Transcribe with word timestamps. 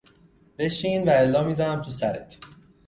بنشین 0.57 1.03
والا 1.09 1.43
میزنم 1.43 1.81
تو 1.81 1.89
سرت. 1.91 2.37